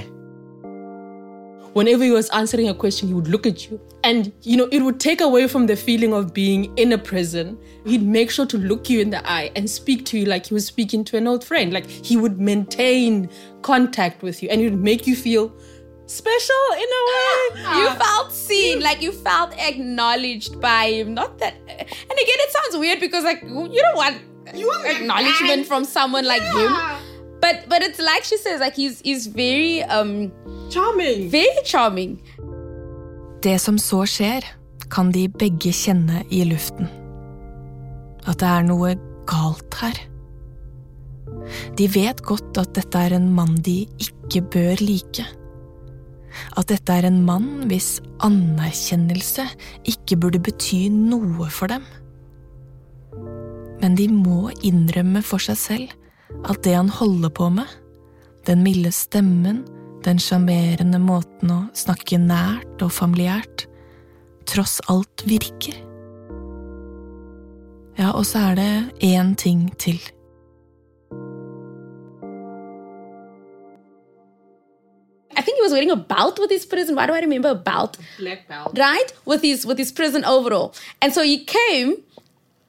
[1.76, 3.80] Whenever he was answering a question, he would look at you.
[4.04, 7.58] And, you know, it would take away from the feeling of being in a prison.
[7.86, 10.54] He'd make sure to look you in the eye and speak to you like he
[10.54, 11.74] was speaking to an old friend.
[11.74, 13.28] Like he would maintain
[13.62, 15.52] contact with you and he would make you feel
[16.06, 17.34] special in a way.
[17.78, 21.14] You felt seen, like you felt acknowledged by him.
[21.16, 26.26] Not that, and again, it sounds weird because like you don't want acknowledgement from someone
[26.26, 26.72] like him.
[27.42, 30.32] But but it's like she says, like he's he's very um
[30.72, 32.20] charming, very charming.
[33.44, 34.46] Det som så skjer,
[34.90, 36.88] kan de begge kjenne i luften.
[38.24, 38.94] At det er noe
[39.28, 40.00] galt her.
[41.76, 45.26] De vet godt at dette er en mann de ikke bør like.
[46.58, 49.46] At dette er en mann hvis anerkjennelse
[49.92, 51.84] ikke burde bety noe for dem.
[53.84, 55.92] Men de må innrømme for seg selv
[56.48, 57.68] at det han holder på med,
[58.48, 59.66] den milde stemmen,
[60.08, 63.66] den sjarmerende måten å snakke nært og familiært,
[64.48, 65.76] tross alt virker.
[68.00, 68.72] Ja, og så er det
[69.04, 70.00] én ting til.
[75.36, 76.96] I think he was wearing a belt with his prison.
[76.96, 78.00] Why do I remember a belt?
[78.18, 78.78] Black belt.
[78.80, 79.12] Right?
[79.26, 80.74] With his with his prison overall.
[81.02, 81.98] And so he came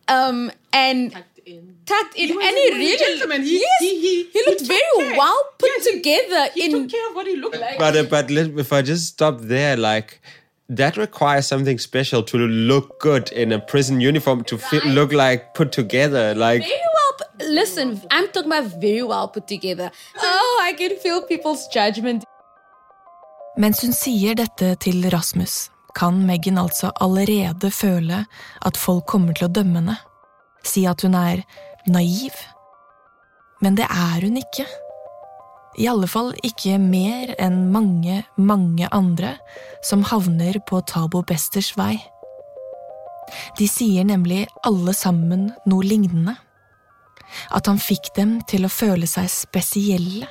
[0.08, 3.42] um and tucked in, tucked in He was and a he really gentleman.
[3.42, 5.16] He- yes, he- he- he looked took very care.
[5.18, 7.78] well put Yes, together He in took care of what he looked like.
[7.78, 10.20] But, uh, but let, if I just stop there, like,
[10.68, 15.52] that requires something special to look good in a prison uniform, to fe- look like
[15.54, 16.34] put together.
[16.34, 19.90] Like, very well pu- listen, I'm talking about very well put together.
[20.22, 22.24] Oh, I can feel people's judgment.
[23.56, 28.24] Mens hun sier dette til Rasmus, kan Meghan altså allerede føle
[28.66, 29.98] at folk kommer til å dømme henne.
[30.64, 31.44] Si at hun er
[31.86, 32.34] naiv.
[33.62, 34.66] Men det er hun ikke.
[35.78, 39.34] I alle fall ikke mer enn mange, mange andre
[39.86, 41.96] som havner på Tabo Besters vei.
[43.58, 46.36] De sier nemlig alle sammen noe lignende.
[47.50, 50.28] At han fikk dem til å føle seg spesielle.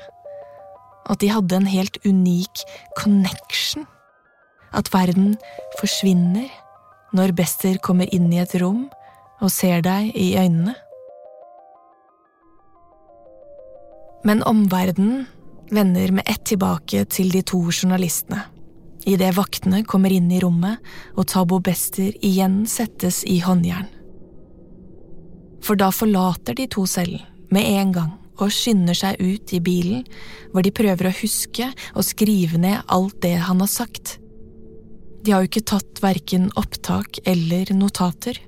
[1.09, 2.63] At de hadde en helt unik
[3.01, 3.87] connection.
[4.73, 5.35] At verden
[5.79, 6.49] forsvinner
[7.13, 8.87] når Bester kommer inn i et rom
[9.43, 10.73] og ser deg i øynene.
[14.23, 15.27] Men omverdenen
[15.73, 18.45] vender med ett tilbake til de to journalistene.
[19.05, 20.79] Idet vaktene kommer inn i rommet
[21.17, 23.89] og Tabo Bester igjen settes i håndjern.
[25.63, 30.03] For da forlater de to cellen med en gang og skynder seg ut i bilen,
[30.51, 34.17] hvor de prøver å huske og skrive ned alt det han har sagt.
[35.23, 38.39] De har jo ikke tatt verken opptak eller notater.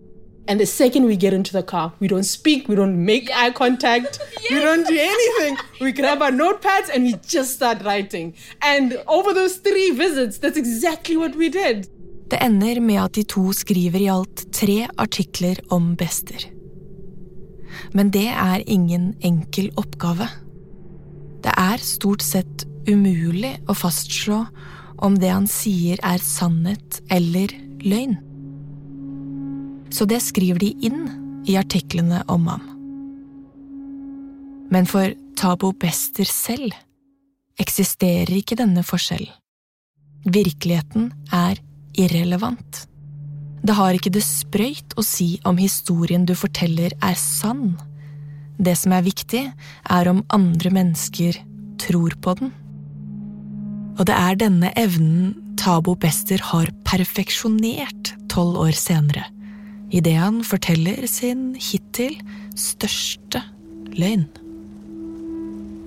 [0.47, 3.51] And the second we get into the car, we don't speak, we don't make eye
[3.51, 4.19] contact,
[4.51, 5.57] we don't do anything.
[5.81, 8.35] We grab our notepads and we just start writing.
[8.61, 11.87] And over those three visits, that's exactly what we did.
[12.29, 16.45] Det ender med at de to skriver i alt tre artikler om Bester.
[17.93, 20.27] Men det er ingen enkel oppgave.
[21.43, 24.43] Det er stort sett umulig å fastslå
[24.97, 27.51] om det han sier er sannhet eller
[27.83, 28.17] løgn.
[29.93, 31.05] Så det skriver de inn
[31.47, 32.65] i artiklene om ham.
[34.73, 36.73] Men for Tabo Bester selv
[37.61, 39.33] eksisterer ikke denne forskjellen.
[40.25, 41.59] Virkeligheten er
[41.93, 42.87] irrelevant.
[43.65, 47.75] Det har ikke det sprøyt å si om historien du forteller er sann.
[48.57, 49.43] Det som er viktig,
[49.89, 51.37] er om andre mennesker
[51.81, 52.53] tror på den.
[53.95, 59.23] Og det er denne evnen Tabo Bester har perfeksjonert tolv år senere,
[59.91, 62.17] idet han forteller sin hittil
[62.59, 63.39] største
[63.95, 64.27] løgn.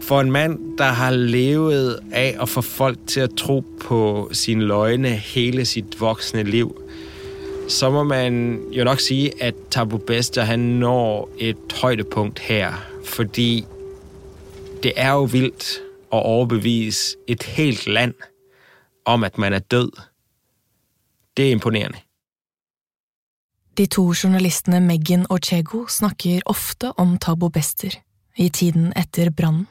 [0.08, 4.00] For en mann der har levet av å få folk til å tro på
[4.32, 6.70] sine løgne hele sitt voksne liv,
[7.68, 8.38] så må man
[8.72, 13.66] jo nok si at Tabu Bester når et høydepunkt her, fordi
[14.80, 15.74] det er jo vildt
[16.12, 18.14] at overbevise et helt land
[19.06, 19.90] om, at man er død.
[21.36, 22.00] Det er imponerende.
[23.78, 27.94] De to journalistene Meghan og Chego snakker ofte om Tabo Bester
[28.36, 29.68] i tiden etter brannen.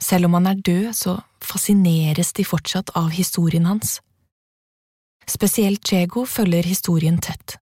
[0.00, 3.98] Selv om han er død, så fascineres de fortsatt av historien hans.
[5.28, 7.58] Spesielt Chego følger historien tett,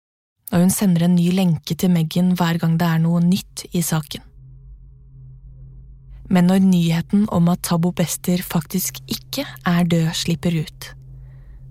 [0.53, 3.83] og hun sender en ny lenke til Meghan hver gang det er noe nytt i
[3.83, 4.28] saken.
[6.29, 10.91] Men når nyheten om at Tabo Bester faktisk ikke er død, slipper ut,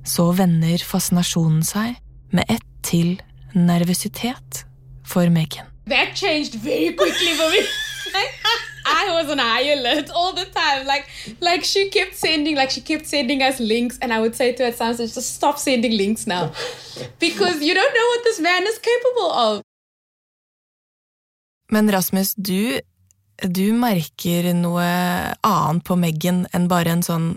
[0.05, 1.99] så vender fascinasjonen seg
[2.33, 3.19] med ett til
[3.53, 4.63] nervøsitet
[5.05, 5.69] for Megan.
[5.87, 7.61] That changed very quickly for me.
[8.87, 10.87] I was on high alert all the time.
[10.87, 11.05] Like,
[11.41, 14.63] like she kept sending, like she kept sending us links, and I would say to
[14.63, 16.51] her sometimes, just stop sending links now,
[17.19, 19.61] because you don't know what this man is capable of.
[21.69, 22.79] Men Rasmus, du,
[23.43, 24.87] du merker noe
[25.45, 27.27] annet på Meghan enn bare en sånn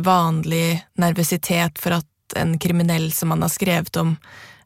[0.00, 4.14] vanlig nervøsitet for at en kriminell som man har skrevet om,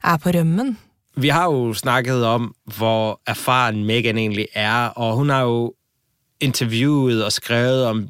[0.06, 0.76] er på rømmen.
[1.16, 5.74] Vi har jo snakket om, hvor erfaren Meghan egentlig er, og hun har jo
[6.40, 8.08] intervjuet og skrevet om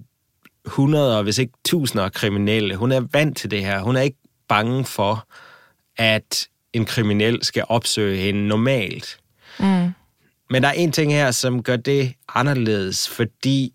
[0.66, 2.76] hundreder, hvis ikke tusinder kriminelle.
[2.76, 3.80] Hun er vant til det her.
[3.80, 5.26] Hun er ikke bange for,
[5.96, 9.18] at en kriminell skal oppsøke henne normalt.
[9.58, 9.94] Mm.
[10.50, 13.72] Men der er en ting her, som gør det anderledes, fordi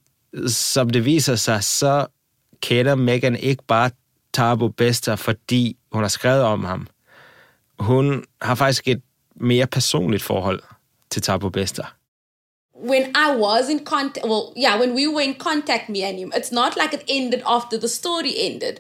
[0.47, 2.05] som det viser sig, så
[2.61, 3.89] kender Megan ikke bare
[4.33, 6.87] Tabo Bester, fordi hun har skrevet om ham.
[7.79, 9.01] Hun har faktisk et
[9.35, 10.59] mere personligt forhold
[11.09, 11.85] til Tabo Bester.
[12.81, 16.31] when I was in contact, well, yeah, when we were in contact, me and him,
[16.35, 18.79] it's not like it ended after the story ended.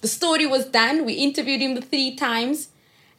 [0.00, 1.04] The story was done.
[1.04, 2.68] We interviewed him three times.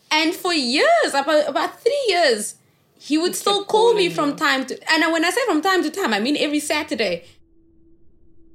[0.09, 2.55] And for years, about, about three years,
[3.08, 5.89] he would still call me from time to And when I say from time to
[5.89, 7.24] time, I mean every Saturday.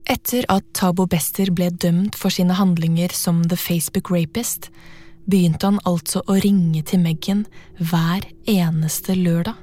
[0.09, 4.71] Etter at Tabo Bester ble dømt for sine handlinger som The Facebook Rapist,
[5.29, 7.45] begynte han altså å ringe til Meghan
[7.77, 9.59] hver eneste lørdag.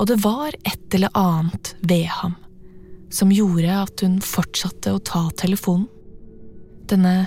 [0.00, 2.38] Og det var et eller annet ved ham
[3.12, 5.90] som gjorde at hun fortsatte å ta telefonen.
[6.88, 7.26] Denne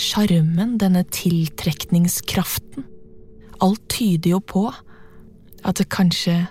[0.00, 2.86] sjarmen, denne tiltrekningskraften.
[3.60, 4.70] Alt tyder jo på
[5.64, 6.46] at det kanskje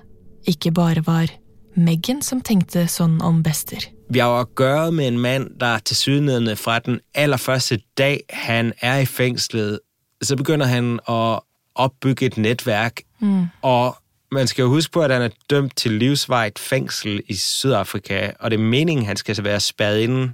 [0.48, 1.32] ikke bare var
[1.76, 3.86] Meghan som tenkte sånn om Bester.
[4.10, 8.74] Vi har å gjøre med en mann der tilsynelatende fra den aller første dag han
[8.82, 9.80] er i fengselet,
[10.22, 11.40] så begynner han å
[11.80, 13.04] oppbygge et nettverk.
[13.22, 13.48] Mm.
[13.64, 13.96] Og
[14.32, 18.52] man skal jo huske på, at han er dømt til livsvarigt fengsel i Sydafrika, og
[18.52, 20.34] det er meningen, han skal være spærret inde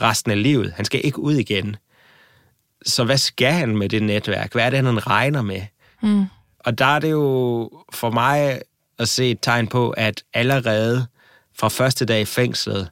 [0.00, 0.72] resten av livet.
[0.76, 1.76] Han skal ikke ut igjen.
[2.86, 4.52] Så hva skal han med det nettverk?
[4.54, 5.70] Hva er det, han regner med?
[6.02, 6.26] Mm.
[6.64, 8.60] Og der er det jo for mig
[8.98, 11.06] at se et tegn på, at allerede
[11.54, 12.90] fra første dag i fængslet,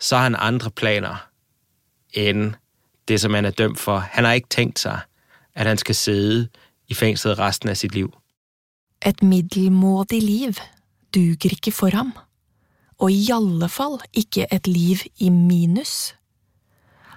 [0.00, 1.26] så har han andre planer
[2.12, 2.54] end
[3.08, 3.98] det, som han er dømt for.
[3.98, 5.00] Han har ikke tænkt sig,
[5.54, 6.48] at han skal sidde
[6.88, 8.14] i fængslet resten af sit liv.
[9.06, 10.52] Et middelmådig liv
[11.14, 12.12] duger ikke for ham,
[12.98, 16.14] og i alle fall ikke et liv i minus.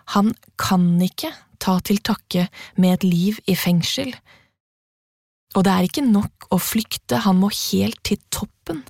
[0.07, 2.47] Han kan ikke ta til takke
[2.77, 4.15] med et liv i fengsel,
[5.55, 8.83] og det er ikke nok å flykte, han må helt til toppen.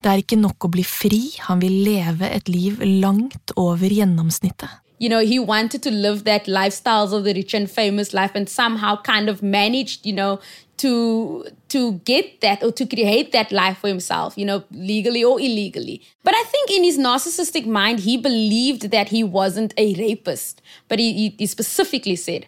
[0.00, 4.80] Det er ikke nok å bli fri, han vil leve et liv langt over gjennomsnittet.
[5.00, 8.48] You know, he wanted to live that lifestyles of the rich and famous life and
[8.48, 10.40] somehow kind of managed, you know,
[10.76, 15.40] to to get that or to create that life for himself, you know, legally or
[15.40, 16.02] illegally.
[16.22, 20.60] But I think in his narcissistic mind, he believed that he wasn't a rapist.
[20.88, 22.46] But he, he, he specifically said,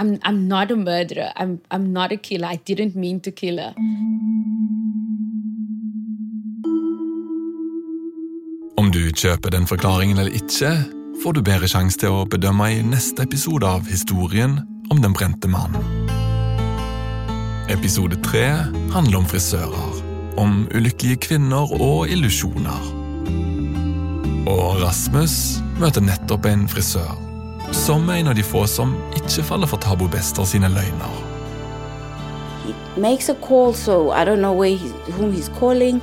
[0.00, 1.32] I'm I'm not a murderer.
[1.36, 2.48] I'm I'm not a killer.
[2.48, 3.74] I didn't mean to kill her.
[8.78, 10.70] Om du kjøper den forklaringen eller ikke,
[11.22, 14.60] får du bedre sjanse til å bedømme i neste episode av historien
[14.94, 15.82] om den brente mannen.
[17.68, 18.46] Episode tre
[18.94, 19.98] handler om frisører,
[20.38, 22.86] om ulykkelige kvinner og illusjoner.
[24.48, 27.18] Og Rasmus møter nettopp en frisør,
[27.72, 31.14] som er en av de få som ikke faller for Tabo Bester sine løgner.
[32.64, 36.02] He makes a call, so I don't know where he, whom he's calling.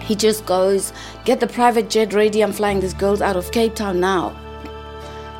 [0.00, 0.92] He just goes,
[1.24, 2.42] "Get the private jet ready.
[2.42, 4.32] I'm flying these girls out of Cape Town now."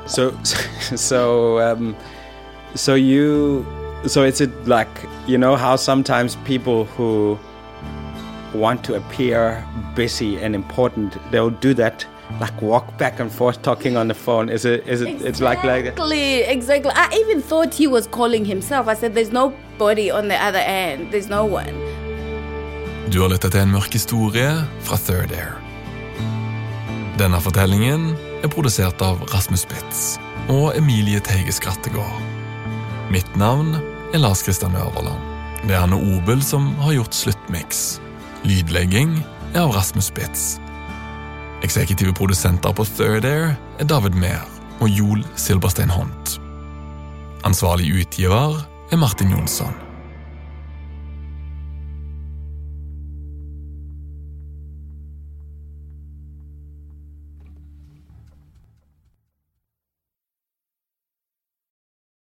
[0.07, 0.33] So,
[0.97, 1.97] so, um,
[2.75, 3.67] so you,
[4.07, 4.89] so it's it like
[5.27, 7.39] you know how sometimes people who
[8.55, 9.65] want to appear
[9.95, 12.07] busy and important, they'll do that,
[12.41, 14.49] like walk back and forth talking on the phone.
[14.49, 14.87] Is it?
[14.87, 15.23] Is it?
[15.23, 15.87] It's like like.
[15.87, 16.93] Exactly, exactly.
[16.95, 18.89] I even thought he was calling himself.
[18.89, 21.13] I said, "There's nobody on the other end.
[21.13, 21.75] There's no one."
[23.11, 25.59] Du har lyttet til en mørk historie fra Third Air.
[27.19, 30.17] Denne fortellingen er produsert av Rasmus Spitz
[30.49, 32.23] og Emilie Teige Skrattegård.
[33.13, 33.77] Mitt navn
[34.15, 35.21] er Lars Kristian Øverland.
[35.69, 38.01] Det er Anne Obel som har gjort sluttmiks.
[38.49, 39.19] Lydlegging
[39.55, 40.62] er av Rasmus Spitz.
[41.63, 44.43] Eksekutive produsenter på Third Air er David Mehr
[44.83, 46.41] og Joel Silberstein Hont.
[47.47, 48.59] Ansvarlig utgiver
[48.91, 49.92] er Martin Jonsson.